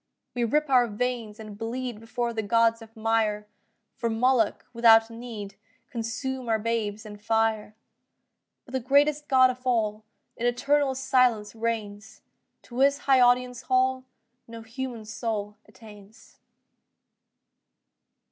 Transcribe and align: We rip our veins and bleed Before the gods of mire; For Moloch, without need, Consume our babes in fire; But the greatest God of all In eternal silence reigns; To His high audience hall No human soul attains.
We 0.33 0.43
rip 0.45 0.67
our 0.67 0.87
veins 0.87 1.39
and 1.39 1.55
bleed 1.55 1.99
Before 1.99 2.33
the 2.33 2.41
gods 2.41 2.81
of 2.81 2.97
mire; 2.97 3.45
For 3.93 4.09
Moloch, 4.09 4.65
without 4.73 5.11
need, 5.11 5.53
Consume 5.91 6.49
our 6.49 6.57
babes 6.57 7.05
in 7.05 7.17
fire; 7.17 7.75
But 8.65 8.71
the 8.71 8.79
greatest 8.79 9.27
God 9.27 9.51
of 9.51 9.59
all 9.63 10.03
In 10.37 10.47
eternal 10.47 10.95
silence 10.95 11.53
reigns; 11.53 12.21
To 12.63 12.79
His 12.79 12.97
high 13.05 13.19
audience 13.21 13.61
hall 13.61 14.03
No 14.47 14.63
human 14.63 15.05
soul 15.05 15.57
attains. 15.67 16.39